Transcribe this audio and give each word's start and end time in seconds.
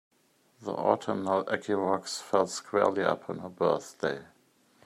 The 0.63 0.71
autumnal 0.71 1.43
equinox 1.53 2.19
fell 2.19 2.47
squarely 2.47 3.03
upon 3.03 3.37
her 3.37 3.49
birthday. 3.49 4.23